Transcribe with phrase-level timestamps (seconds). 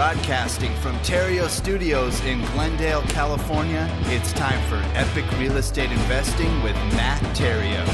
[0.00, 6.74] Broadcasting from Theriot Studios in Glendale, California, it's time for Epic Real Estate Investing with
[6.94, 7.86] Matt Theriot.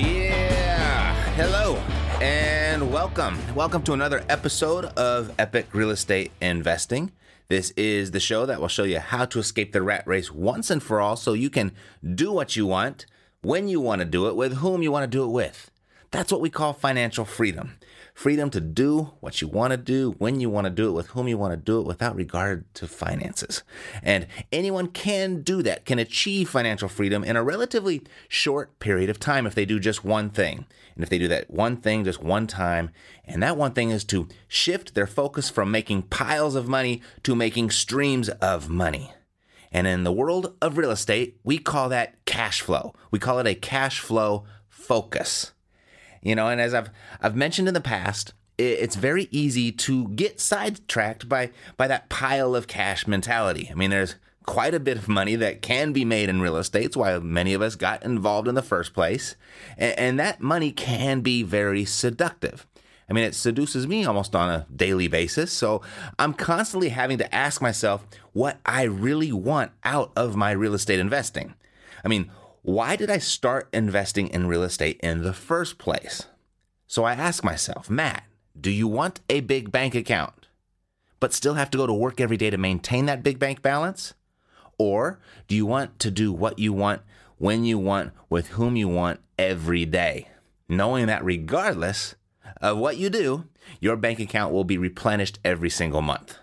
[0.00, 1.12] Yeah.
[1.32, 1.74] Hello
[2.22, 3.36] and welcome.
[3.56, 7.10] Welcome to another episode of Epic Real Estate Investing.
[7.48, 10.70] This is the show that will show you how to escape the rat race once
[10.70, 11.72] and for all so you can
[12.14, 13.06] do what you want,
[13.42, 15.68] when you want to do it, with whom you want to do it with.
[16.12, 17.72] That's what we call financial freedom
[18.20, 21.06] freedom to do what you want to do, when you want to do it, with
[21.06, 23.62] whom you want to do it, without regard to finances.
[24.02, 29.18] And anyone can do that, can achieve financial freedom in a relatively short period of
[29.18, 30.66] time if they do just one thing.
[30.94, 32.90] And if they do that one thing just one time,
[33.24, 37.34] and that one thing is to shift their focus from making piles of money to
[37.34, 39.14] making streams of money.
[39.72, 42.94] And in the world of real estate, we call that cash flow.
[43.10, 45.52] We call it a cash flow focus.
[46.22, 46.90] You know, and as I've
[47.20, 52.54] I've mentioned in the past, it's very easy to get sidetracked by by that pile
[52.54, 53.68] of cash mentality.
[53.70, 56.86] I mean, there's quite a bit of money that can be made in real estate.
[56.86, 59.36] It's why many of us got involved in the first place.
[59.76, 62.66] And, and, that money can be very seductive.
[63.08, 65.52] I mean, it seduces me almost on a daily basis.
[65.52, 65.82] So
[66.18, 71.00] I'm constantly having to ask myself what I really want out of my real estate
[71.00, 71.54] investing.
[72.04, 72.30] I mean,
[72.62, 76.26] why did I start investing in real estate in the first place?
[76.86, 78.24] So I ask myself, Matt,
[78.60, 80.48] do you want a big bank account,
[81.20, 84.14] but still have to go to work every day to maintain that big bank balance?
[84.76, 87.02] Or do you want to do what you want,
[87.38, 90.28] when you want, with whom you want every day,
[90.68, 92.14] knowing that regardless
[92.60, 93.44] of what you do,
[93.80, 96.38] your bank account will be replenished every single month?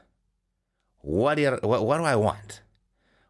[1.01, 2.61] What do, you, what, what do I want?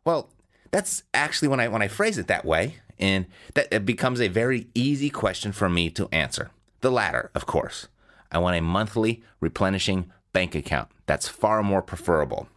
[0.06, 0.30] Well,
[0.72, 4.28] that's actually when I when I phrase it that way, and that it becomes a
[4.28, 6.52] very easy question for me to answer.
[6.82, 7.88] The latter, of course.
[8.32, 10.90] I want a monthly replenishing bank account.
[11.06, 12.48] That's far more preferable.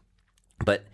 [0.65, 0.85] But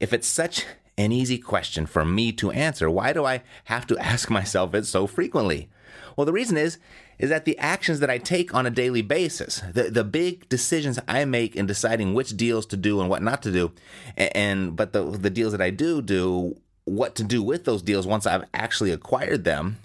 [0.00, 0.66] if it's such
[0.98, 4.86] an easy question for me to answer, why do I have to ask myself it
[4.86, 5.68] so frequently?
[6.16, 6.78] Well, the reason is
[7.18, 10.98] is that the actions that I take on a daily basis, the, the big decisions
[11.08, 13.72] I make in deciding which deals to do and what not to do,
[14.16, 17.82] and, and but the the deals that I do do, what to do with those
[17.82, 19.76] deals once I've actually acquired them,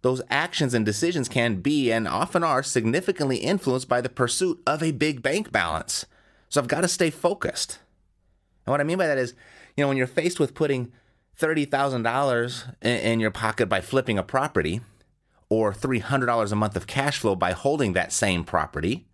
[0.00, 4.82] those actions and decisions can be and often are significantly influenced by the pursuit of
[4.82, 6.06] a big bank balance.
[6.48, 7.78] So I've got to stay focused.
[8.64, 9.34] And what I mean by that is,
[9.76, 10.90] you know, when you're faced with putting
[11.38, 14.80] $30,000 in your pocket by flipping a property,
[15.50, 19.04] or $300 a month of cash flow by holding that same property.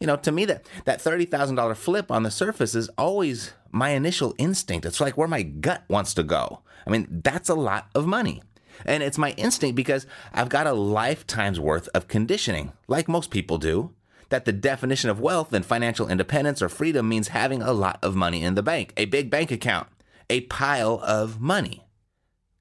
[0.00, 4.34] You know, to me, that, that $30,000 flip on the surface is always my initial
[4.38, 4.86] instinct.
[4.86, 6.60] It's like where my gut wants to go.
[6.86, 8.42] I mean, that's a lot of money.
[8.84, 13.58] And it's my instinct because I've got a lifetime's worth of conditioning, like most people
[13.58, 13.92] do,
[14.30, 18.16] that the definition of wealth and financial independence or freedom means having a lot of
[18.16, 19.88] money in the bank, a big bank account,
[20.28, 21.84] a pile of money.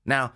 [0.06, 0.34] Now,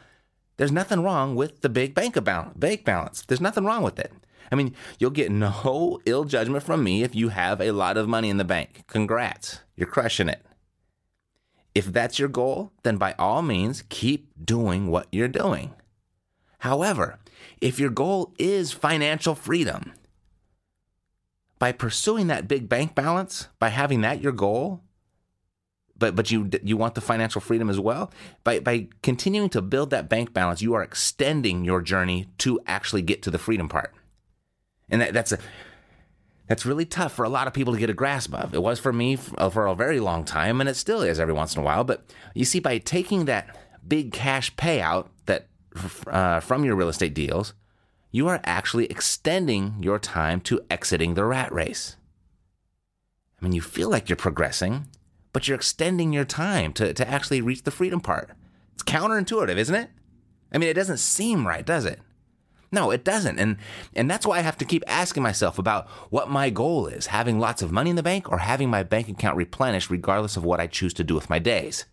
[0.58, 3.24] there's nothing wrong with the big bank account, bank balance.
[3.24, 4.12] There's nothing wrong with it.
[4.52, 8.08] I mean, you'll get no ill judgment from me if you have a lot of
[8.08, 8.84] money in the bank.
[8.88, 10.47] Congrats, you're crushing it.
[11.78, 15.76] If that's your goal, then by all means, keep doing what you're doing.
[16.62, 17.20] However,
[17.62, 19.94] if your goal is financial freedom,
[21.60, 24.82] by pursuing that big bank balance, by having that your goal,
[25.96, 28.12] but but you you want the financial freedom as well.
[28.44, 33.04] By by continuing to build that bank balance, you are extending your journey to actually
[33.04, 33.94] get to the freedom part,
[34.90, 35.38] and that, that's a
[36.48, 38.54] that's really tough for a lot of people to get a grasp of.
[38.54, 41.56] It was for me for a very long time, and it still is every once
[41.56, 41.84] in a while.
[41.84, 45.48] But you see, by taking that big cash payout that
[46.08, 47.54] uh, from your real estate deals,
[48.12, 51.98] you are actually extending your time to exiting the rat race.
[53.40, 54.88] I mean, you feel like you're progressing,
[55.34, 58.32] but you're extending your time to, to actually reach the freedom part.
[58.74, 59.90] It's counterintuitive, isn't it?
[60.52, 62.00] I mean, it doesn't seem right, does it?
[62.72, 63.40] No, it doesn't.
[63.40, 63.58] And
[63.96, 67.40] and that's why I have to keep asking myself about what my goal is, having
[67.40, 70.60] lots of money in the bank or having my bank account replenished regardless of what
[70.60, 71.86] I choose to do with my days.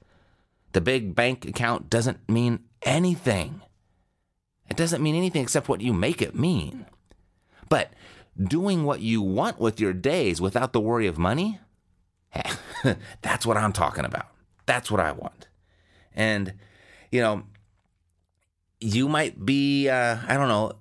[0.73, 3.61] The big bank account doesn't mean anything.
[4.69, 6.87] It doesn't mean anything except what you make it mean.
[7.69, 7.93] But
[8.37, 11.61] doing what you want with your days without the worry of money,
[13.23, 14.27] That's what I'm talking about.
[14.67, 15.49] That's what I want.
[16.15, 16.55] And,
[17.11, 17.45] you know,
[18.85, 20.73] you might be, uh, I don't know,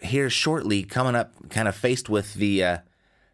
[0.00, 2.78] here shortly coming up, kind of faced with the, uh,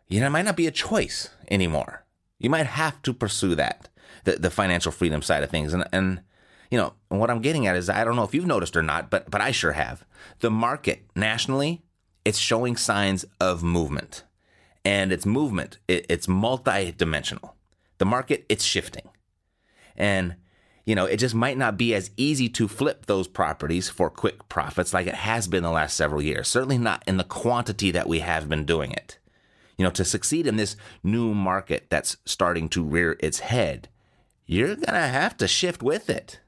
[0.06, 2.04] you know, it might not be a choice anymore.
[2.38, 3.88] You might have to pursue that,
[4.24, 5.74] the, the financial freedom side of things.
[5.74, 6.20] And, and,
[6.70, 9.10] you know, what I'm getting at is I don't know if you've noticed or not,
[9.10, 10.04] but, but I sure have.
[10.38, 11.82] The market nationally,
[12.24, 14.22] it's showing signs of movement.
[14.86, 17.56] and its movement, it, it's multi-dimensional.
[17.98, 19.08] The market, it's shifting.
[19.96, 20.36] And
[20.86, 24.48] you know, it just might not be as easy to flip those properties for quick
[24.48, 26.46] profits like it has been the last several years.
[26.46, 29.18] Certainly not in the quantity that we have been doing it.
[29.76, 33.88] You know, to succeed in this new market that's starting to rear its head,
[34.46, 36.40] you're going to have to shift with it.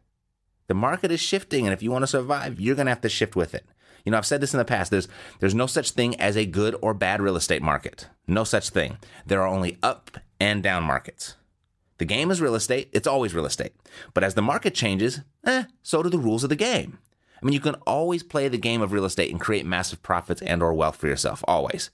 [0.68, 3.08] The market is shifting, and if you want to survive, you're going to have to
[3.08, 3.66] shift with it.
[4.04, 4.90] You know, I've said this in the past.
[4.90, 5.08] There's
[5.40, 8.06] there's no such thing as a good or bad real estate market.
[8.26, 8.98] No such thing.
[9.26, 11.34] There are only up and down markets.
[11.98, 12.88] The game is real estate.
[12.92, 13.72] It's always real estate.
[14.14, 16.98] But as the market changes, eh, so do the rules of the game.
[17.40, 20.42] I mean, you can always play the game of real estate and create massive profits
[20.42, 21.90] and or wealth for yourself, always.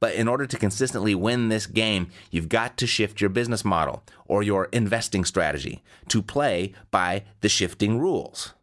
[0.00, 4.02] But in order to consistently win this game, you've got to shift your business model
[4.26, 8.54] or your investing strategy to play by the shifting rules.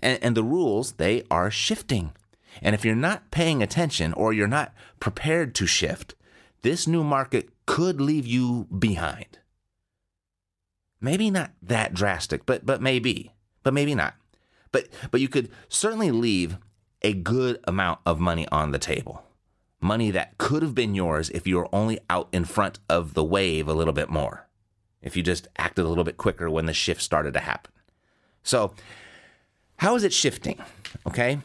[0.00, 2.12] And, and the rules, they are shifting.
[2.60, 6.14] And if you're not paying attention or you're not prepared to shift,
[6.62, 9.38] this new market could leave you behind.
[11.02, 13.32] Maybe not that drastic, but but maybe.
[13.64, 14.14] But maybe not.
[14.70, 16.56] But but you could certainly leave
[17.02, 19.24] a good amount of money on the table.
[19.80, 23.24] Money that could have been yours if you were only out in front of the
[23.24, 24.46] wave a little bit more.
[25.02, 27.72] If you just acted a little bit quicker when the shift started to happen.
[28.44, 28.72] So,
[29.78, 30.62] how is it shifting?
[31.04, 31.40] Okay?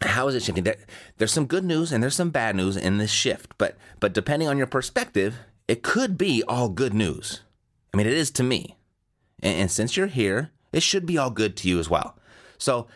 [0.00, 0.64] How is it shifting?
[0.64, 0.76] There,
[1.18, 4.48] there's some good news and there's some bad news in this shift, but but depending
[4.48, 5.36] on your perspective,
[5.68, 7.42] it could be all good news.
[7.92, 8.76] I mean, it is to me.
[9.42, 12.16] And, and since you're here, it should be all good to you as well.
[12.58, 12.86] So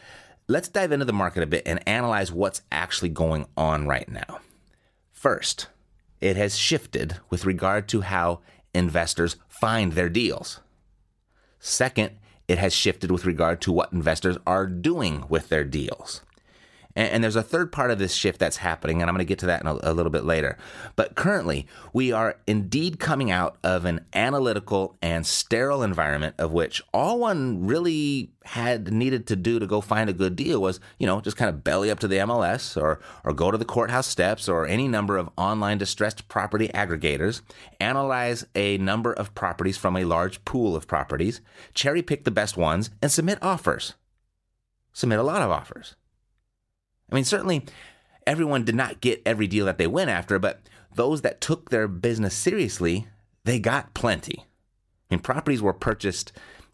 [0.48, 4.40] let's dive into the market a bit and analyze what's actually going on right now.
[5.12, 5.68] First,
[6.20, 8.40] it has shifted with regard to how
[8.74, 10.60] investors find their deals.
[11.58, 12.12] Second,
[12.48, 16.22] it has shifted with regard to what investors are doing with their deals.
[16.96, 19.28] And, and there's a third part of this shift that's happening, and I'm going to
[19.28, 20.58] get to that in a, a little bit later.
[20.96, 26.82] But currently, we are indeed coming out of an analytical and sterile environment of which
[26.92, 31.06] all one really had needed to do to go find a good deal was, you
[31.06, 34.06] know, just kind of belly up to the MLS or or go to the courthouse
[34.06, 37.42] steps or any number of online distressed property aggregators,
[37.80, 41.40] analyze a number of properties from a large pool of properties,
[41.74, 43.94] cherry pick the best ones, and submit offers.
[44.92, 45.96] Submit a lot of offers.
[47.10, 47.64] I mean, certainly
[48.26, 50.60] everyone did not get every deal that they went after, but
[50.94, 53.06] those that took their business seriously,
[53.44, 54.40] they got plenty.
[55.10, 56.32] I mean, properties were purchased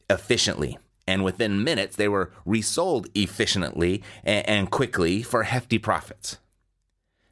[0.09, 6.39] efficiently, and within minutes, they were resold efficiently and, quickly for hefty profits.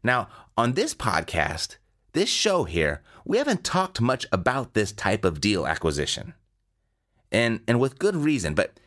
[0.03, 1.77] Now, on this podcast,
[2.13, 6.35] this show here, we haven't talked much about this type of deal acquisition.
[7.31, 8.81] And, and with good reason, but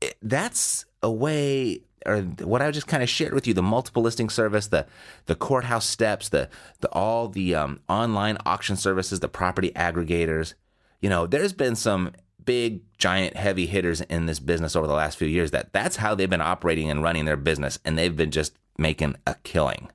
[0.00, 4.02] eh, that's a way or what I just kind of shared with you, the multiple
[4.02, 4.86] listing service, the
[5.26, 6.48] the courthouse steps, the
[6.80, 10.54] the all the um, online auction services, the property aggregators.
[11.00, 12.12] You know, there's been some
[12.44, 15.50] big, giant, heavy hitters in this business over the last few years.
[15.50, 19.16] That that's how they've been operating and running their business, and they've been just making
[19.26, 19.90] a killing.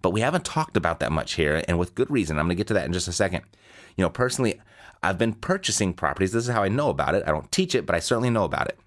[0.00, 2.38] But we haven't talked about that much here, and with good reason.
[2.38, 3.42] I'm going to get to that in just a second.
[3.96, 4.60] You know, personally,
[5.02, 6.32] I've been purchasing properties.
[6.32, 7.24] This is how I know about it.
[7.26, 8.78] I don't teach it, but I certainly know about it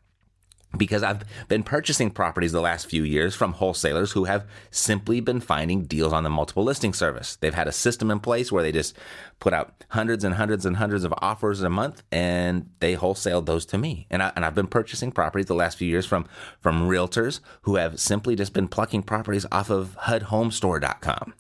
[0.78, 5.40] because I've been purchasing properties the last few years from wholesalers who have simply been
[5.40, 7.36] finding deals on the multiple listing service.
[7.36, 8.96] They've had a system in place where they just
[9.40, 13.66] put out hundreds and hundreds and hundreds of offers a month and they wholesaled those
[13.68, 14.08] to me.
[14.10, 16.28] And, I, and I've been purchasing properties the last few years from,
[16.60, 21.34] from realtors who have simply just been plucking properties off of HUDHomestore.com.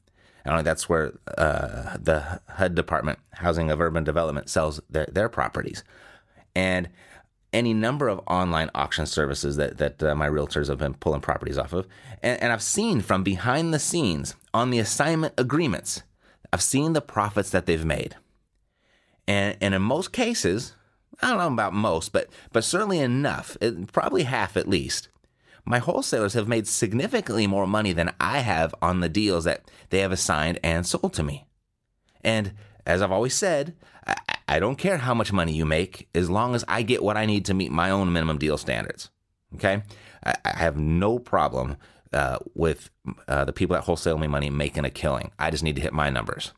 [0.45, 5.07] I don't know that's where uh, the HUD department, Housing of Urban Development, sells their,
[5.11, 5.83] their properties.
[6.55, 6.89] And
[7.55, 11.57] any number of online auction services that that uh, my realtors have been pulling properties
[11.57, 11.87] off of,
[12.21, 16.03] and, and I've seen from behind the scenes on the assignment agreements,
[16.51, 18.17] I've seen the profits that they've made,
[19.27, 20.75] and and in most cases,
[21.21, 25.07] I don't know about most, but but certainly enough, it, probably half at least.
[25.67, 29.99] My wholesalers have made significantly more money than I have on the deals that they
[29.99, 31.47] have assigned and sold to me.
[32.23, 32.53] And
[32.85, 33.75] as I've always said,
[34.47, 37.25] I, don't care how much money you make as long as I get what I
[37.25, 39.09] need to meet my own minimum deal standards.
[39.55, 39.81] Okay?
[40.23, 41.77] I, I have no problem
[42.13, 42.89] uh, with
[43.27, 45.31] uh, the people that wholesale me money making a killing.
[45.39, 46.53] I just need to hit my numbers.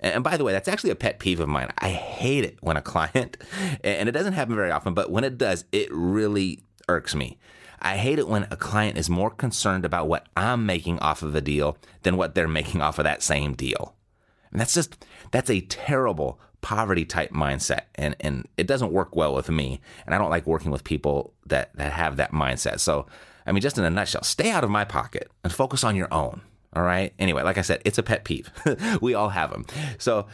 [0.00, 1.72] And by the way, that's actually a pet peeve of mine.
[1.78, 3.36] I hate it when a client,
[3.82, 7.38] and it doesn't happen very often, but when it does, it really irks me.
[7.80, 11.34] I hate it when a client is more concerned about what I'm making off of
[11.34, 13.94] a deal than what they're making off of that same deal.
[14.50, 17.82] And that's just, that's a terrible poverty type mindset.
[17.94, 19.80] And, and it doesn't work well with me.
[20.04, 22.80] And I don't like working with people that, that have that mindset.
[22.80, 23.06] So,
[23.46, 26.12] I mean, just in a nutshell, stay out of my pocket and focus on your
[26.12, 26.40] own.
[26.74, 27.14] All right.
[27.20, 28.50] Anyway, like I said, it's a pet peeve.
[29.00, 29.64] we all have them.
[29.98, 30.26] So,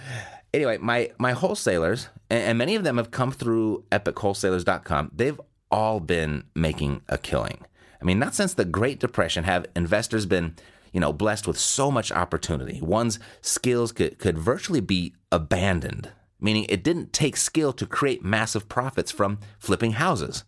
[0.55, 5.11] anyway, my my wholesalers, and, many of them have come through epicwholesalers.com.
[5.15, 7.59] They've all been making a killing.
[8.01, 10.57] I mean, not since the Great Depression have investors been,
[10.93, 12.81] you know, blessed with so much opportunity.
[12.81, 16.11] One's skills could, could virtually be abandoned,
[16.43, 20.45] meaning it didn't take skill to create massive profits from flipping houses.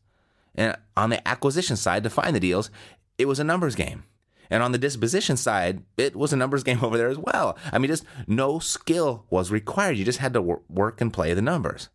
[0.54, 2.70] And on the acquisition side, to find the deals,
[3.18, 4.04] it was a numbers game.
[4.50, 7.56] And on the disposition side, it was a numbers game over there as well.
[7.72, 9.96] I mean, just no skill was required.
[9.96, 11.88] You just had to work and play the numbers.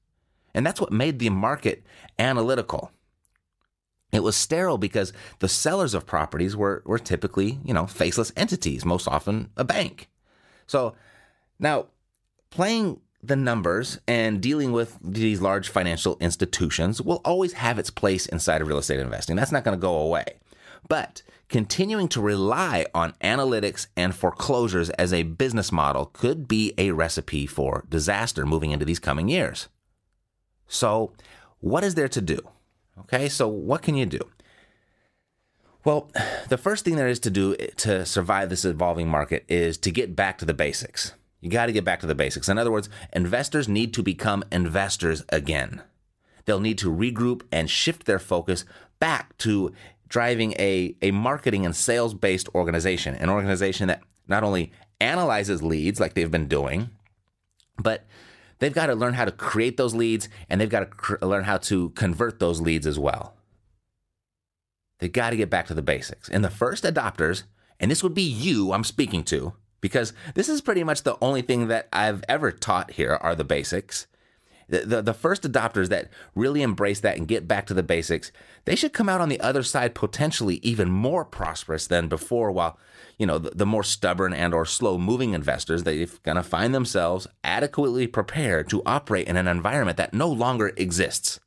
[0.53, 1.83] And that's what made the market
[2.17, 2.91] analytical.
[4.11, 8.83] It was sterile because the sellers of properties were, were typically, you know, faceless entities,
[8.83, 10.09] most often a bank.
[10.65, 10.95] So
[11.59, 11.87] now
[12.49, 18.25] playing the numbers and dealing with these large financial institutions will always have its place
[18.25, 19.35] inside of real estate investing.
[19.35, 20.25] That's not going to go away.
[20.87, 26.91] But continuing to rely on analytics and foreclosures as a business model could be a
[26.91, 29.67] recipe for disaster moving into these coming years.
[30.67, 31.11] So,
[31.59, 32.39] what is there to do?
[32.99, 34.19] Okay, so what can you do?
[35.83, 36.11] Well,
[36.49, 40.15] the first thing there is to do to survive this evolving market is to get
[40.15, 41.13] back to the basics.
[41.41, 42.49] You got to get back to the basics.
[42.49, 45.81] In other words, investors need to become investors again.
[46.45, 48.65] They'll need to regroup and shift their focus
[48.99, 49.73] back to
[50.09, 55.99] driving a, a marketing and sales based organization, an organization that not only analyzes leads
[55.99, 56.89] like they've been doing,
[57.77, 58.05] but
[58.59, 61.45] they've got to learn how to create those leads and they've got to cr- learn
[61.45, 63.35] how to convert those leads as well.
[64.99, 66.27] They've got to get back to the basics.
[66.27, 67.43] And the first adopters,
[67.79, 71.41] and this would be you I'm speaking to, because this is pretty much the only
[71.41, 74.07] thing that I've ever taught here are the basics
[74.69, 78.31] the, the, the first adopters that really embrace that and get back to the basics,
[78.65, 82.51] they should come out on the other side potentially even more prosperous than before.
[82.51, 82.77] While
[83.17, 87.27] you know the, the more stubborn and or slow moving investors, they're gonna find themselves
[87.43, 91.39] adequately prepared to operate in an environment that no longer exists.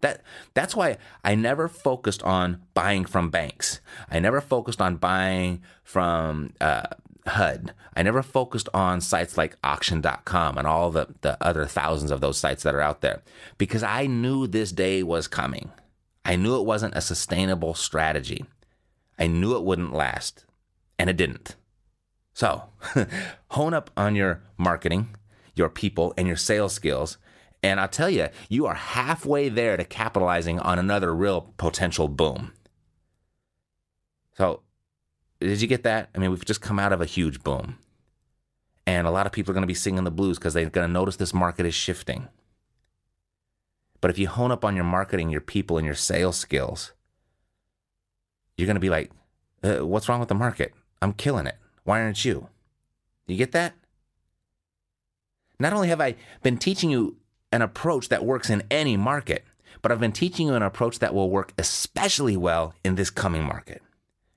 [0.00, 0.22] That
[0.54, 3.80] that's why I never focused on buying from banks.
[4.10, 6.86] I never focused on buying from uh,
[7.26, 7.74] HUD.
[7.94, 12.38] I never focused on sites like auction.com and all the, the other thousands of those
[12.38, 13.22] sites that are out there
[13.58, 15.70] because I knew this day was coming.
[16.24, 18.44] I knew it wasn't a sustainable strategy.
[19.18, 20.44] I knew it wouldn't last,
[20.98, 21.56] and it didn't.
[22.32, 22.64] So,
[23.50, 25.14] hone up on your marketing,
[25.54, 27.18] your people, and your sales skills.
[27.62, 32.52] And I'll tell you, you are halfway there to capitalizing on another real potential boom.
[34.36, 34.62] So,
[35.40, 36.10] did you get that?
[36.14, 37.78] I mean, we've just come out of a huge boom.
[38.86, 40.86] And a lot of people are going to be singing the blues because they're going
[40.86, 42.28] to notice this market is shifting.
[44.00, 46.92] But if you hone up on your marketing, your people, and your sales skills,
[48.56, 49.10] you're going to be like,
[49.62, 50.72] uh, what's wrong with the market?
[51.02, 51.56] I'm killing it.
[51.84, 52.48] Why aren't you?
[53.26, 53.74] You get that?
[55.58, 57.16] Not only have I been teaching you
[57.52, 59.44] an approach that works in any market,
[59.82, 63.44] but I've been teaching you an approach that will work especially well in this coming
[63.44, 63.82] market.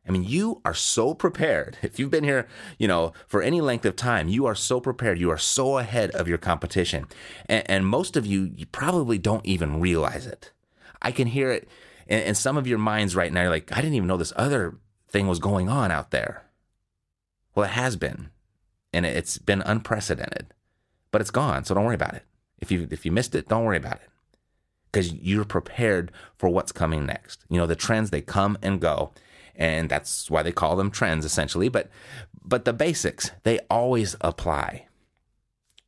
[0.08, 1.78] I mean, you are so prepared.
[1.82, 5.20] If you've been here, you know, for any length of time, you are so prepared.
[5.20, 7.06] You are so ahead of your competition.
[7.46, 10.52] And, and most of you, you probably don't even realize it.
[11.02, 11.70] I can hear it
[12.08, 13.42] in, in some of your minds right now.
[13.44, 14.76] You're like, I didn't even know this other
[15.08, 16.44] thing was going on out there.
[17.56, 18.30] Well, it has been,
[18.92, 20.48] and it's been unprecedented,
[21.12, 21.64] but it's gone.
[21.64, 22.24] So don't worry about it.
[22.60, 24.10] If you if you missed it, don't worry about it
[24.92, 27.44] because you're prepared for what's coming next.
[27.50, 29.12] You know, the trends they come and go
[29.56, 31.70] and that's why they call them trends essentially.
[31.70, 31.90] But
[32.44, 34.88] but the basics they always apply.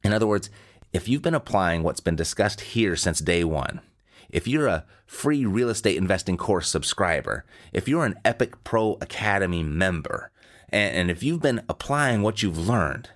[0.03, 0.49] In other words,
[0.93, 3.81] if you've been applying what's been discussed here since day one,
[4.29, 9.63] if you're a free real estate investing course subscriber, if you're an Epic Pro Academy
[9.63, 10.31] member,
[10.69, 13.09] and, and if you've been applying what you've learned,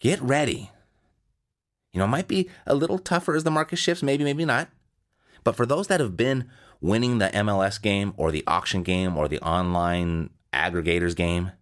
[0.00, 0.70] get ready.
[1.92, 4.68] You know, it might be a little tougher as the market shifts, maybe, maybe not.
[5.44, 9.28] But for those that have been winning the MLS game or the auction game or
[9.28, 11.52] the online aggregators game,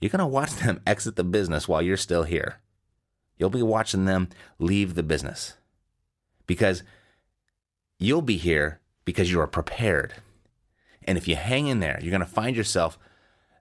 [0.00, 2.56] you're going to watch them exit the business while you're still here.
[3.38, 5.54] You'll be watching them leave the business
[6.46, 6.82] because
[7.98, 10.14] you'll be here because you are prepared.
[11.04, 12.98] And if you hang in there, you're going to find yourself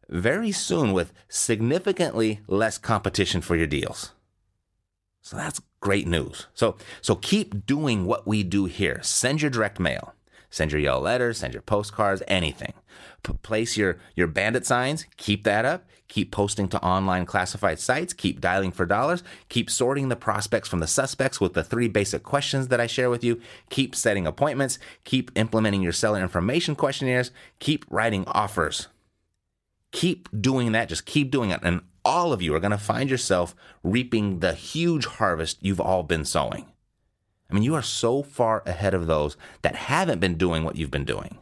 [0.10, 4.12] very soon with significantly less competition for your deals.
[5.22, 6.48] So that's great news.
[6.54, 9.00] So so keep doing what we do here.
[9.02, 10.14] Send your direct mail.
[10.52, 12.74] Send your yellow letters, send your postcards, anything.
[13.24, 15.86] P- place your, your bandit signs, keep that up.
[16.10, 20.82] Keep posting to online classified sites, keep dialing for dollars, keep sorting the prospects from
[20.82, 23.40] the suspects with the three basic questions that I share with you,
[23.70, 28.90] keep setting appointments, keep implementing your seller information questionnaires, keep writing offers.
[29.92, 30.90] keep doing that.
[30.90, 31.60] Just keep doing it.
[31.64, 36.04] And all of you are going to find yourself reaping the huge harvest you've all
[36.04, 36.71] been sowing.
[37.52, 40.92] I mean, you are so far ahead of those that haven't been doing what you've
[40.92, 41.38] been doing.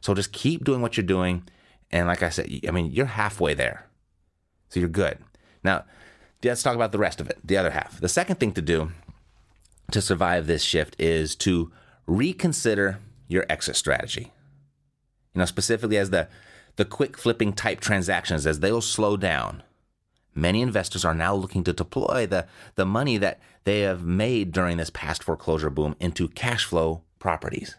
[0.00, 1.48] So just keep doing what you're doing.
[1.90, 3.86] And like I said, I mean, you're halfway there.
[4.70, 5.18] So you're good.
[5.62, 5.84] Now,
[6.42, 8.00] let's talk about the rest of it, the other half.
[8.00, 8.90] The second thing to do
[9.92, 11.70] to survive this shift is to
[12.06, 14.32] reconsider your exit strategy.
[15.34, 16.28] You know, specifically as the
[16.76, 19.62] the quick flipping type transactions as they'll slow down.
[20.34, 24.76] Many investors are now looking to deploy the, the money that they have made during
[24.78, 27.76] this past foreclosure boom into cash flow properties.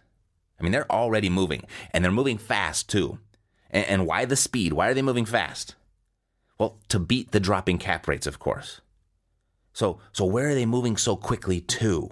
[0.60, 3.20] I mean, they're already moving and they're moving fast too.
[3.72, 4.74] And, and why the speed?
[4.74, 5.76] Why are they moving fast?
[6.58, 8.82] Well, to beat the dropping cap rates, of course.
[9.74, 12.10] So, so where are they moving so quickly to?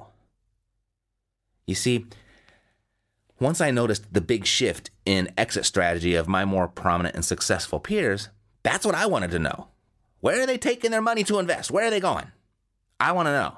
[1.68, 2.08] You see,
[3.40, 7.80] once I noticed the big shift in exit strategy of my more prominent and successful
[7.80, 8.30] peers,
[8.64, 9.68] that's what I wanted to know.
[10.22, 11.72] Where are they taking their money to invest?
[11.72, 12.26] Where are they going?
[13.00, 13.58] I want to know.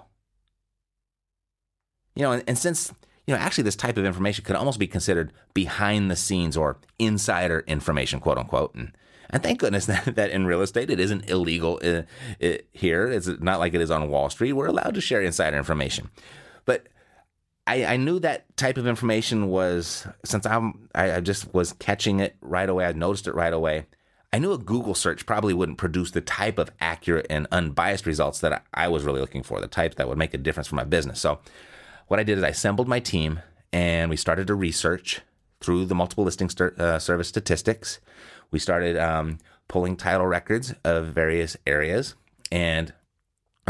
[2.15, 2.91] You know, and, and since
[3.27, 6.77] you know, actually, this type of information could almost be considered behind the scenes or
[7.00, 8.75] insider information, quote unquote.
[8.75, 8.91] And,
[9.29, 12.01] and thank goodness that, that in real estate it isn't illegal uh,
[12.39, 13.08] it, here.
[13.08, 14.53] It's not like it is on Wall Street.
[14.53, 16.10] We're allowed to share insider information.
[16.65, 16.88] But
[17.65, 22.20] I, I knew that type of information was, since I'm, I, I just was catching
[22.20, 23.86] it right away, I noticed it right away.
[24.33, 28.39] I knew a Google search probably wouldn't produce the type of accurate and unbiased results
[28.39, 30.83] that I was really looking for, the type that would make a difference for my
[30.83, 31.21] business.
[31.21, 31.39] So
[32.07, 35.21] what I did is I assembled my team and we started to research
[35.61, 37.99] through the multiple listing st- uh, service statistics.
[38.49, 39.37] We started um,
[39.67, 42.15] pulling title records of various areas
[42.51, 42.91] and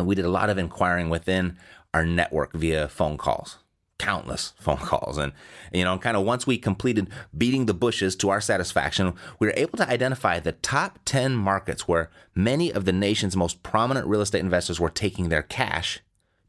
[0.01, 1.57] we did a lot of inquiring within
[1.93, 3.57] our network via phone calls
[3.99, 5.31] countless phone calls and
[5.71, 7.07] you know kind of once we completed
[7.37, 11.87] beating the bushes to our satisfaction we were able to identify the top 10 markets
[11.87, 16.01] where many of the nation's most prominent real estate investors were taking their cash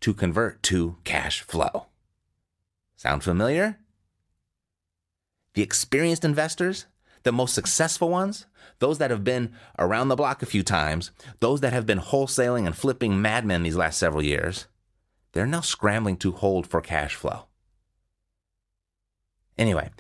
[0.05, 1.87] to convert to cash flow.
[2.95, 3.79] Sound familiar?
[5.55, 6.85] The experienced investors,
[7.23, 8.45] the most successful ones,
[8.81, 12.66] those that have been around the block a few times, those that have been wholesaling
[12.66, 14.66] and flipping madmen these last several years,
[15.35, 17.47] they're now scrambling to hold for cash flow.
[19.59, 19.90] Anyway,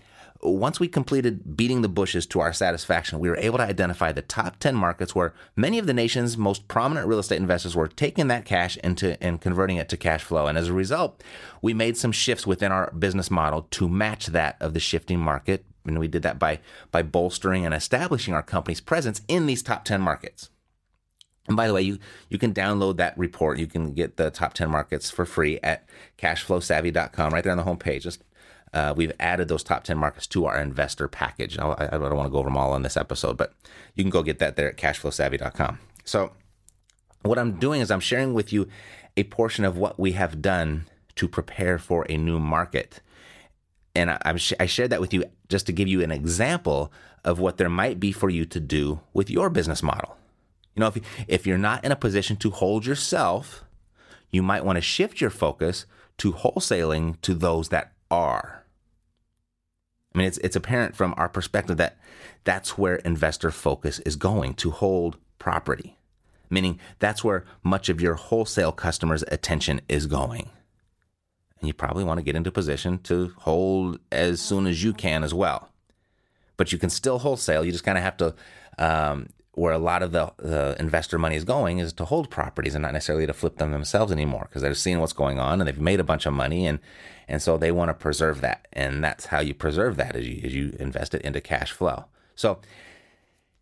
[0.42, 4.22] once we completed beating the bushes to our satisfaction, we were able to identify the
[4.22, 8.28] top 10 markets where many of the nation's most prominent real estate investors were taking
[8.28, 10.46] that cash into and converting it to cash flow.
[10.46, 11.22] And as a result,
[11.62, 15.64] we made some shifts within our business model to match that of the shifting market.
[15.86, 19.84] And we did that by, by bolstering and establishing our company's presence in these top
[19.84, 20.50] 10 markets.
[21.46, 21.98] And by the way, you,
[22.30, 23.58] you can download that report.
[23.58, 25.86] You can get the top 10 markets for free at
[26.18, 28.02] cashflowsavvy.com right there on the homepage.
[28.02, 28.24] Just
[28.72, 31.58] uh, we've added those top 10 markets to our investor package.
[31.58, 33.52] I, I don't want to go over them all in this episode, but
[33.94, 35.78] you can go get that there at cashflowsavvy.com.
[36.04, 36.32] So,
[37.22, 38.68] what I'm doing is I'm sharing with you
[39.16, 43.00] a portion of what we have done to prepare for a new market.
[43.94, 46.92] And I, I'm, I shared that with you just to give you an example
[47.24, 50.16] of what there might be for you to do with your business model.
[50.74, 53.64] You know, if, if you're not in a position to hold yourself,
[54.30, 55.86] you might want to shift your focus
[56.18, 58.64] to wholesaling to those that are.
[60.14, 61.98] I mean, it's it's apparent from our perspective that
[62.44, 65.96] that's where investor focus is going to hold property,
[66.50, 70.50] meaning that's where much of your wholesale customers' attention is going.
[71.58, 75.24] And you probably want to get into position to hold as soon as you can
[75.24, 75.70] as well.
[76.56, 77.64] But you can still wholesale.
[77.64, 78.34] You just kind of have to
[78.78, 82.74] um, where a lot of the, the investor money is going is to hold properties
[82.74, 85.68] and not necessarily to flip them themselves anymore because they're seeing what's going on and
[85.68, 86.80] they've made a bunch of money and
[87.26, 88.68] and so they want to preserve that.
[88.74, 92.04] And that's how you preserve that as you, you invest it into cash flow.
[92.34, 92.58] So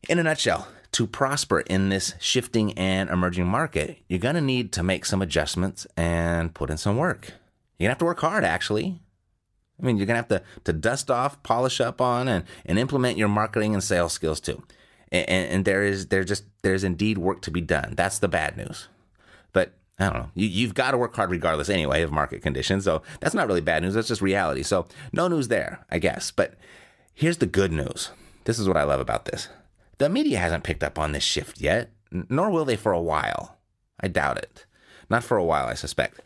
[0.09, 4.72] in a nutshell to prosper in this shifting and emerging market you're going to need
[4.72, 7.35] to make some adjustments and put in some work.
[7.78, 8.98] You're going to have to work hard actually.
[9.81, 12.78] I mean, you're going to have to, to dust off, polish up on, and, and
[12.78, 14.62] implement your marketing and sales skills too
[15.12, 17.94] and, and there is there just there's indeed work to be done.
[17.96, 18.88] That's the bad news.
[19.53, 20.31] But I don't know.
[20.35, 22.85] You, you've got to work hard regardless anyway of market conditions.
[22.85, 23.94] So that's not really bad news.
[23.94, 24.62] That's just reality.
[24.62, 26.31] So no news there, I guess.
[26.31, 26.55] But
[27.14, 28.11] here's the good news.
[28.44, 29.48] This is what I love about this.
[29.98, 33.59] The media hasn't picked up on this shift yet, nor will they for a while.
[34.01, 34.66] I doubt it.
[35.09, 36.20] Not for a while, I suspect.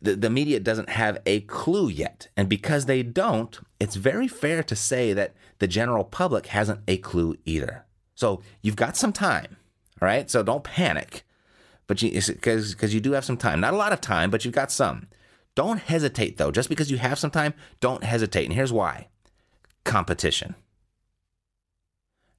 [0.00, 2.28] The, the media doesn't have a clue yet.
[2.36, 6.96] And because they don't, it's very fair to say that the general public hasn't a
[6.96, 7.84] clue either.
[8.20, 9.56] So you've got some time,
[10.00, 10.30] all right?
[10.30, 11.24] So don't panic,
[11.86, 13.60] but you because because you do have some time.
[13.60, 15.08] Not a lot of time, but you've got some.
[15.54, 16.50] Don't hesitate though.
[16.52, 18.44] Just because you have some time, don't hesitate.
[18.44, 19.08] And here's why:
[19.84, 20.54] competition.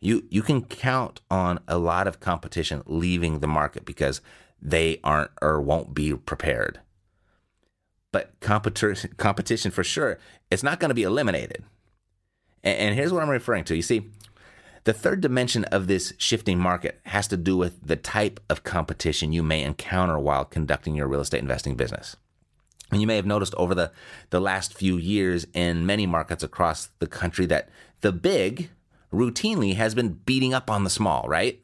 [0.01, 4.21] you you can count on a lot of competition leaving the market because
[4.61, 6.79] they aren't or won't be prepared.
[8.11, 10.19] But competition competition for sure,
[10.51, 11.63] it's not going to be eliminated.
[12.63, 13.75] And, and here's what I'm referring to.
[13.75, 14.09] You see,
[14.83, 19.31] the third dimension of this shifting market has to do with the type of competition
[19.31, 22.15] you may encounter while conducting your real estate investing business.
[22.91, 23.91] And you may have noticed over the,
[24.31, 27.69] the last few years in many markets across the country that
[28.01, 28.69] the big
[29.13, 31.61] routinely has been beating up on the small, right?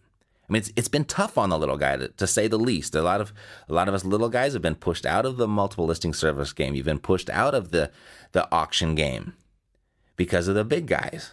[0.50, 2.96] I mean, it's, it's been tough on the little guy to, to say the least.
[2.96, 3.34] A lot of
[3.68, 6.54] a lot of us little guys have been pushed out of the multiple listing service
[6.54, 6.74] game.
[6.74, 7.92] You've been pushed out of the
[8.32, 9.34] the auction game
[10.16, 11.32] because of the big guys.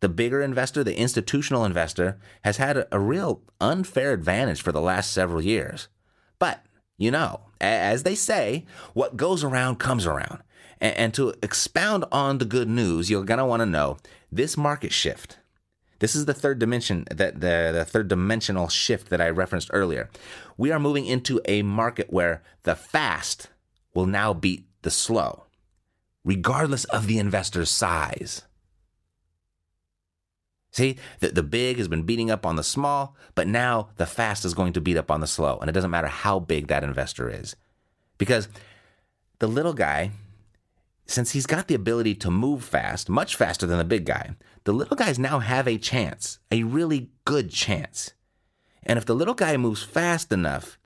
[0.00, 5.12] The bigger investor, the institutional investor, has had a, real unfair advantage for the last
[5.12, 5.88] several years.
[6.38, 6.64] But
[6.96, 10.42] you know, as they say, what goes around comes around.
[10.80, 13.98] And, and to expound on the good news, you're gonna want to know
[14.32, 15.38] this market shift
[16.00, 20.10] this is the third dimension that the, the third dimensional shift that I referenced earlier.
[20.56, 23.48] We are moving into a market where the fast
[23.94, 25.44] will now beat the slow,
[26.24, 28.42] regardless of the investor's size.
[30.72, 34.44] See, the, the big has been beating up on the small, but now the fast
[34.44, 35.58] is going to beat up on the slow.
[35.58, 37.56] And it doesn't matter how big that investor is.
[38.18, 38.48] Because
[39.40, 40.12] the little guy
[41.10, 44.30] since he's got the ability to move fast, much faster than the big guy,
[44.64, 48.12] the little guys now have a chance, a really good chance.
[48.84, 50.78] And if the little guy moves fast enough,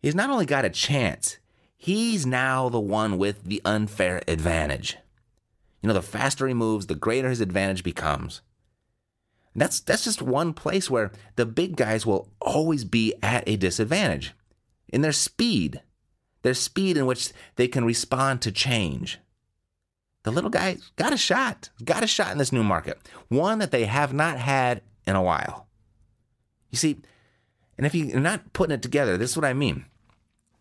[0.00, 1.38] he's not only got a chance,
[1.76, 4.96] he's now the one with the unfair advantage.
[5.82, 8.42] You know, the faster he moves, the greater his advantage becomes.
[9.54, 14.32] That's that's just one place where the big guys will always be at a disadvantage
[14.88, 15.80] in their speed,
[16.42, 19.18] their speed in which they can respond to change
[20.22, 23.70] the little guy got a shot, got a shot in this new market, one that
[23.70, 25.66] they have not had in a while.
[26.70, 26.98] You see,
[27.78, 29.86] and if you're not putting it together, this is what I mean.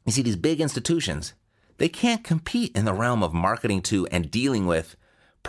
[0.05, 1.33] You see, these big institutions,
[1.77, 4.95] they can't compete in the realm of marketing to and dealing with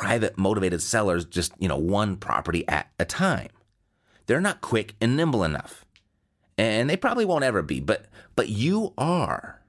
[0.01, 3.51] private motivated sellers just, you know, one property at a time.
[4.27, 5.85] They're not quick and nimble enough.
[6.57, 9.63] And they probably won't ever be, but but you are.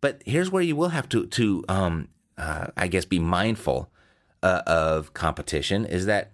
[0.00, 3.90] But here's where you will have to to um, uh, I guess, be mindful
[4.42, 6.32] uh, of competition is that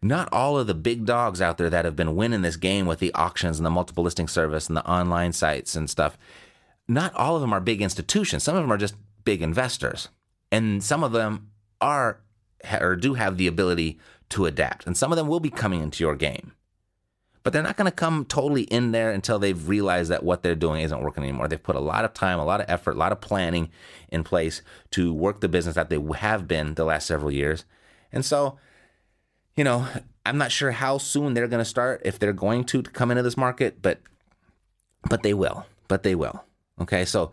[0.00, 2.98] not all of the big dogs out there that have been winning this game with
[2.98, 6.18] the auctions and the multiple listing service and the online sites and stuff,
[6.88, 8.42] not all of them are big institutions.
[8.42, 10.08] Some of them are just big investors.
[10.50, 12.20] And some of them are
[12.80, 13.98] or do have the ability
[14.30, 14.86] to adapt.
[14.86, 16.52] And some of them will be coming into your game
[17.44, 20.54] but they're not going to come totally in there until they've realized that what they're
[20.54, 21.46] doing isn't working anymore.
[21.46, 23.68] They've put a lot of time, a lot of effort, a lot of planning
[24.08, 27.66] in place to work the business that they have been the last several years.
[28.10, 28.58] And so,
[29.56, 29.86] you know,
[30.24, 33.22] I'm not sure how soon they're going to start if they're going to come into
[33.22, 34.00] this market, but
[35.10, 35.66] but they will.
[35.86, 36.44] But they will.
[36.80, 37.04] Okay?
[37.04, 37.32] So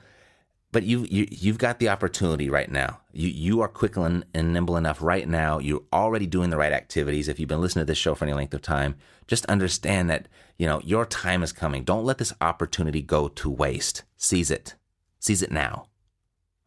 [0.71, 3.01] but you, you you've got the opportunity right now.
[3.11, 5.59] You you are quick and, and nimble enough right now.
[5.59, 7.27] You're already doing the right activities.
[7.27, 8.95] If you've been listening to this show for any length of time,
[9.27, 11.83] just understand that you know your time is coming.
[11.83, 14.03] Don't let this opportunity go to waste.
[14.15, 14.75] Seize it.
[15.19, 15.87] Seize it now.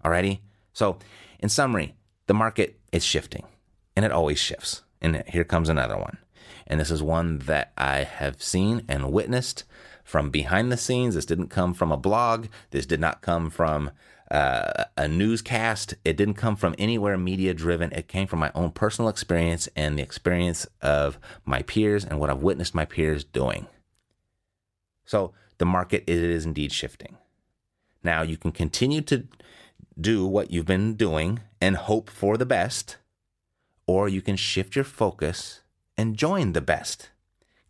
[0.04, 0.40] Alrighty.
[0.72, 0.98] So,
[1.38, 1.94] in summary,
[2.26, 3.46] the market is shifting,
[3.96, 4.82] and it always shifts.
[5.00, 6.18] And here comes another one.
[6.66, 9.64] And this is one that I have seen and witnessed
[10.04, 11.14] from behind the scenes.
[11.14, 12.46] This didn't come from a blog.
[12.70, 13.90] This did not come from
[14.30, 15.94] uh, a newscast.
[16.04, 17.90] It didn't come from anywhere media driven.
[17.92, 22.30] It came from my own personal experience and the experience of my peers and what
[22.30, 23.66] I've witnessed my peers doing.
[25.06, 27.16] So the market it is indeed shifting.
[28.02, 29.26] Now you can continue to
[29.98, 32.96] do what you've been doing and hope for the best,
[33.86, 35.62] or you can shift your focus
[35.96, 37.10] and join the best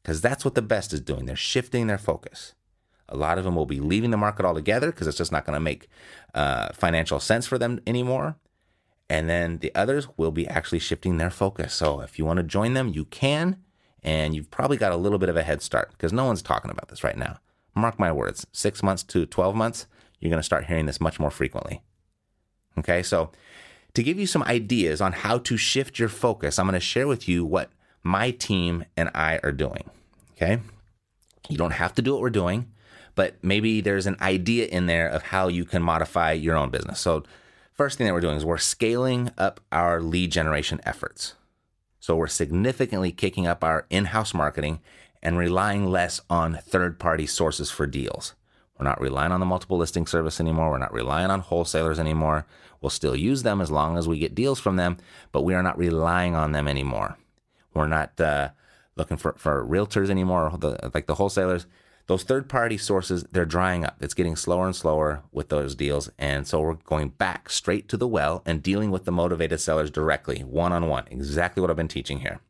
[0.05, 1.25] because that's what the best is doing.
[1.25, 2.53] They're shifting their focus.
[3.09, 5.57] A lot of them will be leaving the market altogether because it's just not going
[5.57, 5.88] to make
[6.35, 8.37] uh, financial sense for them anymore.
[9.09, 11.73] And then the others will be actually shifting their focus.
[11.73, 13.57] So if you want to join them, you can.
[14.03, 16.71] And you've probably got a little bit of a head start because no one's talking
[16.71, 17.38] about this right now.
[17.75, 19.87] Mark my words, six months to 12 months,
[20.21, 21.83] you're going to start hearing this much more frequently.
[22.79, 23.31] Okay, so
[23.95, 27.07] to give you some ideas on how to shift your focus, I'm going to share
[27.07, 27.71] with you what
[28.05, 29.90] my team and I are doing.
[30.33, 30.61] Okay.
[31.49, 32.71] You don't have to do what we're doing,
[33.14, 37.01] but maybe there's an idea in there of how you can modify your own business.
[37.01, 37.25] So,
[37.73, 41.35] first thing that we're doing is we're scaling up our lead generation efforts.
[41.99, 44.81] So, we're significantly kicking up our in house marketing
[45.23, 48.35] and relying less on third party sources for deals.
[48.79, 50.71] We're not relying on the multiple listing service anymore.
[50.71, 52.47] We're not relying on wholesalers anymore.
[52.81, 54.99] We'll still use them as long as we get deals from them,
[55.33, 57.17] but we are not relying on them anymore
[57.75, 58.51] We're not uh,
[58.97, 61.67] looking for, for realtors anymore, the, like the wholesalers.
[62.07, 63.97] Those third party sources, they're drying up.
[64.01, 66.11] It's getting slower and slower with those deals.
[66.19, 69.91] And so we're going back straight to the well and dealing with the motivated sellers
[69.91, 71.05] directly, one on one.
[71.11, 72.41] Exactly what I've been teaching here.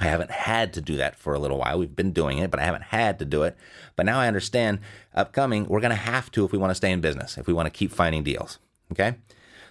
[0.00, 1.78] I haven't had to do that for a little while.
[1.78, 3.56] We've been doing it, but I haven't had to do it.
[3.96, 4.80] But now I understand
[5.14, 7.52] upcoming, we're going to have to if we want to stay in business, if we
[7.52, 8.58] want to keep finding deals.
[8.92, 9.14] Okay.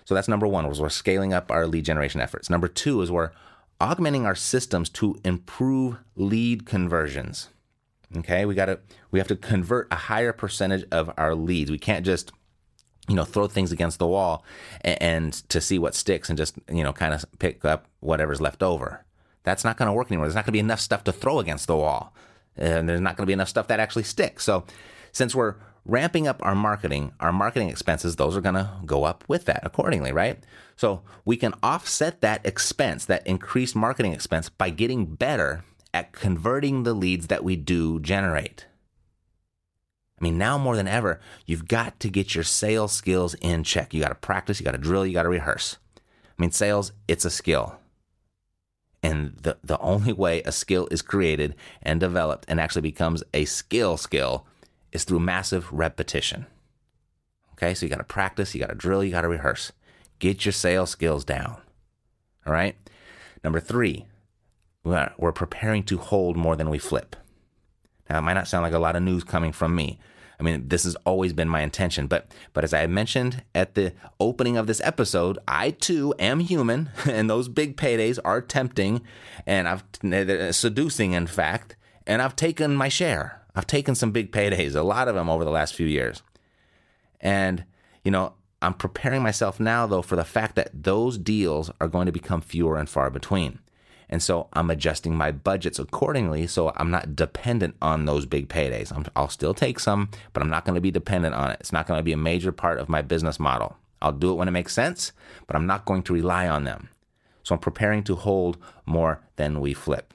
[0.06, 2.50] So that's number one, was we're scaling up our lead generation efforts.
[2.50, 3.32] Number two is we're
[3.80, 7.50] augmenting our systems to improve lead conversions.
[8.18, 8.80] Okay, we got to
[9.12, 11.72] we have to convert a higher percentage of our leads.
[11.72, 12.32] We can't just
[13.08, 14.46] you know throw things against the wall
[14.82, 18.42] and, and to see what sticks and just you know kind of pick up whatever's
[18.42, 19.06] left over.
[19.44, 20.26] That's not going to work anymore.
[20.26, 22.14] There's not going to be enough stuff to throw against the wall,
[22.56, 24.44] and there's not going to be enough stuff that actually sticks.
[24.44, 24.64] So,
[25.12, 25.56] since we're
[25.86, 29.62] ramping up our marketing, our marketing expenses, those are going to go up with that
[29.64, 30.42] accordingly, right?
[30.76, 36.84] So we can offset that expense, that increased marketing expense, by getting better at converting
[36.84, 38.66] the leads that we do generate.
[40.20, 43.94] I mean, now more than ever, you've got to get your sales skills in check.
[43.94, 45.78] You got to practice, you got to drill, you got to rehearse.
[45.98, 47.78] I mean, sales, it's a skill.
[49.04, 53.46] And the, the only way a skill is created and developed and actually becomes a
[53.46, 54.48] skill skill
[54.94, 56.46] is through massive repetition.
[57.54, 59.74] Okay, so you got to practice, you got to drill, you got to rehearse.
[60.24, 61.58] Get your sales skills down.
[62.48, 62.78] All right.
[63.44, 64.06] Number three,
[64.86, 67.18] we're preparing to hold more than we flip.
[68.10, 70.00] Now, it might not sound like a lot of news coming from me.
[70.40, 73.92] I mean, this has always been my intention, but but as I mentioned at the
[74.18, 79.02] opening of this episode, I too am human, and those big paydays are tempting,
[79.46, 79.84] and I've
[80.56, 81.76] seducing, in fact,
[82.08, 83.42] and I've taken my share.
[83.54, 86.24] I've taken some big paydays, a lot of them over the last few years.
[87.20, 87.66] And,
[88.06, 92.06] you know, I'm preparing myself now, though, for the fact that those deals are going
[92.06, 93.60] to become fewer and far between.
[94.10, 98.92] And so I'm adjusting my budgets accordingly so I'm not dependent on those big paydays.
[99.16, 101.58] i will still take some, but I'm not going to be dependent on it.
[101.60, 103.78] It's not going to be a major part of my business model.
[104.02, 105.14] I'll do it when it makes sense,
[105.48, 106.90] but I'm not going to rely on them.
[107.44, 110.14] So I'm preparing to hold more than we flip.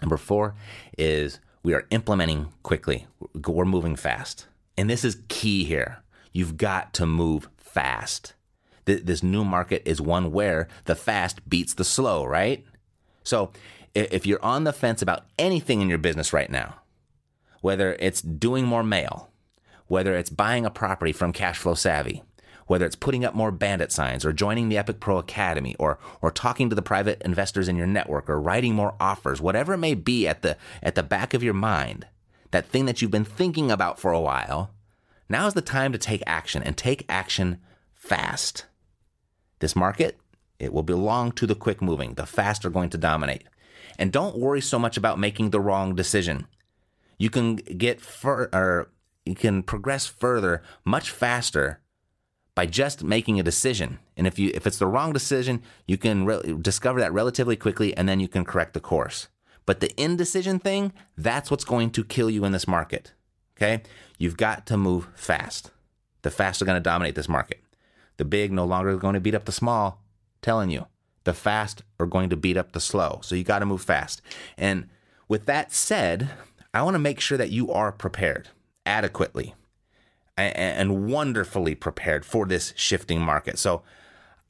[0.00, 0.54] Number four
[0.96, 3.06] is we are implementing quickly.
[3.46, 4.46] We're moving fast.
[4.76, 6.03] And this is key here.
[6.34, 8.34] You've got to move fast.
[8.84, 12.62] This new market is one where the fast beats the slow, right?
[13.22, 13.50] So
[13.94, 16.80] if you're on the fence about anything in your business right now,
[17.62, 19.30] whether it's doing more mail,
[19.86, 22.22] whether it's buying a property from Cashflow Savvy,
[22.66, 26.30] whether it's putting up more bandit signs or joining the Epic Pro Academy or or
[26.30, 29.94] talking to the private investors in your network or writing more offers, whatever it may
[29.94, 32.06] be at the at the back of your mind,
[32.50, 34.70] that thing that you've been thinking about for a while,
[35.28, 37.58] now is the time to take action and take action
[37.92, 38.66] fast.
[39.60, 40.18] This market,
[40.58, 42.14] it will belong to the quick moving.
[42.14, 43.44] The fast are going to dominate.
[43.98, 46.46] And don't worry so much about making the wrong decision.
[47.18, 48.90] You can get fur or
[49.24, 51.80] you can progress further much faster
[52.54, 53.98] by just making a decision.
[54.16, 57.96] And if you if it's the wrong decision, you can re- discover that relatively quickly
[57.96, 59.28] and then you can correct the course.
[59.66, 63.12] But the indecision thing, that's what's going to kill you in this market.
[63.56, 63.82] Okay?
[64.18, 65.70] You've got to move fast.
[66.22, 67.60] The fast are going to dominate this market.
[68.16, 70.02] The big no longer going to beat up the small,
[70.42, 70.86] telling you.
[71.24, 73.20] The fast are going to beat up the slow.
[73.22, 74.20] So you got to move fast.
[74.56, 74.88] And
[75.28, 76.30] with that said,
[76.72, 78.48] I want to make sure that you are prepared
[78.84, 79.54] adequately
[80.36, 83.58] and wonderfully prepared for this shifting market.
[83.58, 83.82] So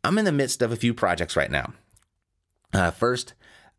[0.03, 1.75] I'm in the midst of a few projects right now.
[2.73, 3.35] Uh, first,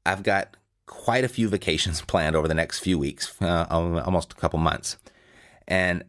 [0.05, 4.35] I've got quite a few vacations planned over the next few weeks, uh, almost a
[4.35, 4.97] couple months.
[5.67, 6.03] And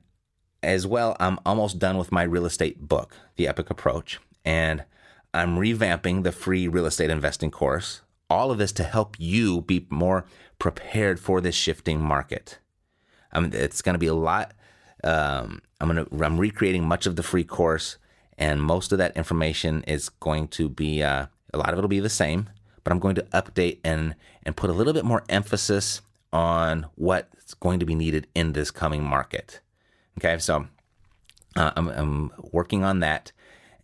[0.62, 4.84] as well, I'm almost done with my real estate book, The Epic Approach, and
[5.32, 8.02] I'm revamping the free real estate investing course.
[8.28, 10.26] All of this to help you be more
[10.58, 12.58] prepared for this shifting market.
[13.32, 14.54] I mean, it's going to be a lot
[15.04, 17.96] um, I'm gonna I'm recreating much of the free course,
[18.38, 22.00] and most of that information is going to be uh, a lot of it'll be
[22.00, 22.48] the same,
[22.82, 26.00] but I'm going to update and and put a little bit more emphasis
[26.32, 26.86] on
[27.46, 29.60] what's going to be needed in this coming market.
[30.18, 30.66] Okay, so
[31.54, 33.30] uh, I'm, I'm working on that.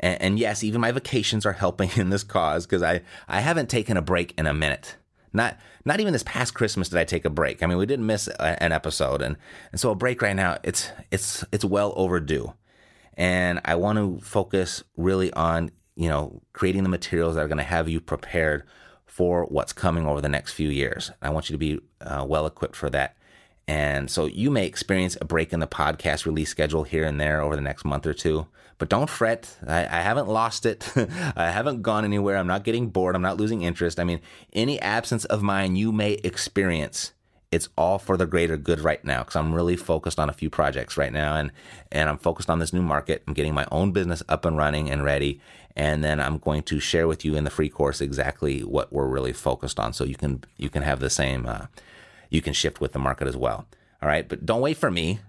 [0.01, 3.71] And, and yes, even my vacations are helping in this cause because I, I haven't
[3.71, 4.97] taken a break in a minute.
[5.33, 7.63] Not not even this past Christmas did I take a break.
[7.63, 9.37] I mean, we didn't miss a, an episode, and
[9.71, 12.53] and so a break right now it's it's it's well overdue,
[13.15, 17.57] and I want to focus really on you know creating the materials that are going
[17.57, 18.65] to have you prepared
[19.07, 21.13] for what's coming over the next few years.
[21.23, 23.17] I want you to be uh, well equipped for that,
[23.69, 27.41] And so you may experience a break in the podcast release schedule here and there
[27.41, 28.47] over the next month or two.
[28.79, 29.57] But don't fret.
[29.67, 30.91] I, I haven't lost it.
[31.37, 32.37] I haven't gone anywhere.
[32.37, 33.15] I'm not getting bored.
[33.15, 34.01] I'm not losing interest.
[34.01, 34.21] I mean,
[34.53, 37.13] any absence of mine you may experience
[37.53, 40.49] it's all for the greater good right now because I'm really focused on a few
[40.49, 41.53] projects right now and
[41.93, 43.23] and I'm focused on this new market.
[43.29, 45.39] I'm getting my own business up and running and ready
[45.77, 49.07] and then I'm going to share with you in the free course exactly what we're
[49.07, 51.67] really focused on so you can you can have the same uh,
[52.33, 53.67] you can shift with the market as well.
[54.03, 55.21] All right, but don't wait for me.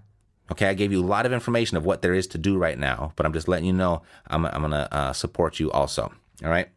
[0.52, 2.78] Okay, I gave you a lot of information of what there is to do right
[2.78, 6.12] now, but I'm just letting you know I'm I'm gonna uh, support you also.
[6.44, 6.70] All right,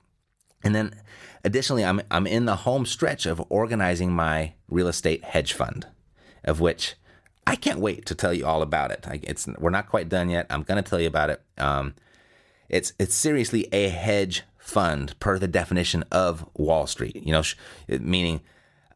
[0.63, 0.95] and then
[1.47, 5.87] Additionally, I'm, I'm in the home stretch of organizing my real estate hedge fund,
[6.43, 6.97] of which
[7.47, 9.07] I can't wait to tell you all about it.
[9.07, 10.47] I, it's we're not quite done yet.
[10.51, 11.41] I'm to tell you about it.
[11.57, 11.95] Um,
[12.69, 17.15] it's it's seriously a hedge fund per the definition of Wall Street.
[17.15, 17.55] You know, sh-
[17.89, 18.41] meaning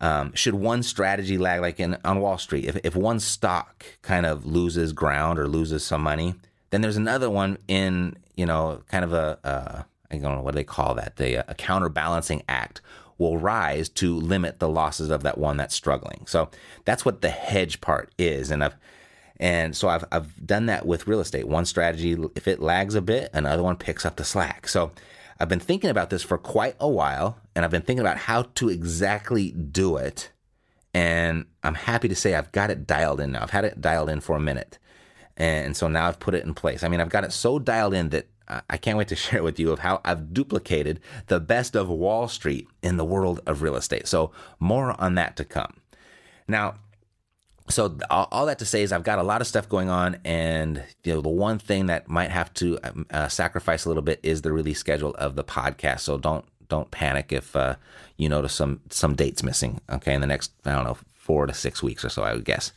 [0.01, 2.65] um, should one strategy lag like in on Wall Street?
[2.65, 6.35] If if one stock kind of loses ground or loses some money,
[6.71, 10.55] then there's another one in you know kind of a, a I don't know what
[10.55, 12.81] they call that, the uh, counterbalancing act
[13.19, 16.25] will rise to limit the losses of that one that's struggling.
[16.27, 16.49] So
[16.85, 18.51] that's what the hedge part is.
[18.51, 18.77] And I've
[19.39, 21.47] and so I've I've done that with real estate.
[21.47, 24.69] One strategy, if it lags a bit, another one picks up the slack.
[24.69, 24.91] So
[25.41, 28.43] I've been thinking about this for quite a while, and I've been thinking about how
[28.43, 30.31] to exactly do it.
[30.93, 33.43] And I'm happy to say I've got it dialed in now.
[33.43, 34.79] I've had it dialed in for a minute.
[35.37, 36.83] And so now I've put it in place.
[36.83, 38.27] I mean, I've got it so dialed in that
[38.69, 41.89] I can't wait to share it with you of how I've duplicated the best of
[41.89, 44.09] Wall Street in the world of real estate.
[44.09, 45.75] So more on that to come.
[46.47, 46.75] Now,
[47.71, 50.83] so all, that to say is I've got a lot of stuff going on, and
[51.05, 54.21] you know the one thing that might have to um, uh, sacrifice a little bit
[54.23, 56.01] is the release schedule of the podcast.
[56.01, 57.77] So don't don't panic if uh,
[58.17, 59.81] you notice some some dates missing.
[59.91, 62.45] Okay, in the next I don't know four to six weeks or so, I would
[62.45, 62.73] guess.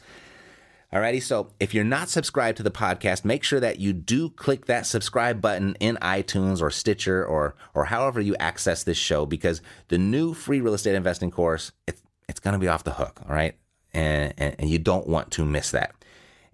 [0.93, 4.67] Alrighty, so if you're not subscribed to the podcast, make sure that you do click
[4.67, 9.62] that subscribe button in iTunes or Stitcher or or however you access this show because
[9.88, 13.34] the new free real estate investing course it's it's gonna be off the hook, all
[13.34, 13.56] right,
[13.93, 15.93] and, and and you don't want to miss that.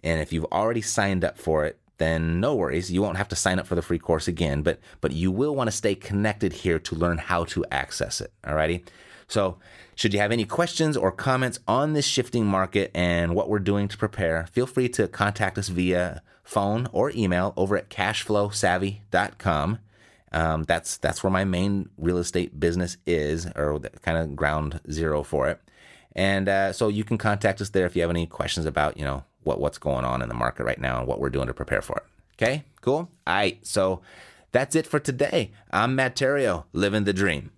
[0.04, 3.36] And if you've already signed up for it, then no worries, you won't have to
[3.36, 4.62] sign up for the free course again.
[4.62, 8.32] But but you will want to stay connected here to learn how to access it.
[8.44, 8.84] Alrighty.
[9.28, 9.58] So,
[9.94, 13.88] should you have any questions or comments on this shifting market and what we're doing
[13.90, 19.80] to prepare, feel free to contact us via phone or email over at cashflowsavvy.com.
[20.32, 25.22] Um, that's that's where my main real estate business is, or kind of ground zero
[25.24, 25.62] for it.
[26.20, 29.06] And uh, so you can contact us there if you have any questions about you
[29.06, 31.54] know what what's going on in the market right now and what we're doing to
[31.54, 32.04] prepare for it.
[32.36, 33.10] Okay, cool.
[33.26, 34.02] All right, so
[34.52, 35.52] that's it for today.
[35.72, 37.52] I'm Matt Theriault, living the dream.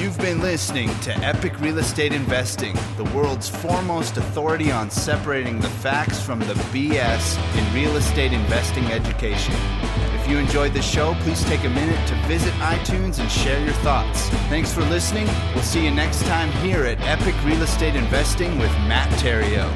[0.00, 5.70] You've been listening to Epic Real Estate Investing, the world's foremost authority on separating the
[5.70, 9.54] facts from the BS in real estate investing education.
[10.26, 13.74] If you enjoyed the show, please take a minute to visit iTunes and share your
[13.74, 14.28] thoughts.
[14.48, 15.28] Thanks for listening.
[15.54, 19.72] We'll see you next time here at Epic Real Estate Investing with Matt Theriault.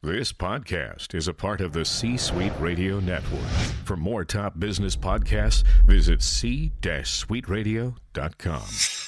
[0.00, 3.42] This podcast is a part of the C Suite Radio Network.
[3.84, 9.07] For more top business podcasts, visit c-suiteradio.com.